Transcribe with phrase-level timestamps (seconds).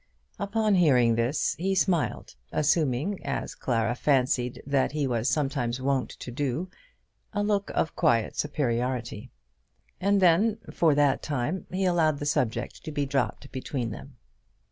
[0.39, 6.31] Upon hearing this he smiled, assuming, as Clara fancied that he was sometimes wont to
[6.31, 6.71] do,
[7.33, 9.29] a look of quiet superiority;
[9.99, 14.15] and then, for that time, he allowed the subject to be dropped between them.